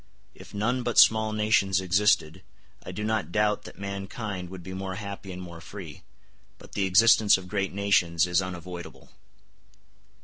[0.33, 2.41] If none but small nations existed,
[2.83, 6.01] I do not doubt that mankind would be more happy and more free;
[6.57, 9.11] but the existence of great nations is unavoidable.